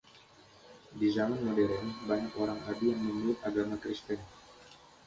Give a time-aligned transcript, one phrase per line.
[0.99, 4.17] Di zaman modern, banyak orang Adi yang memeluk agama Kristen.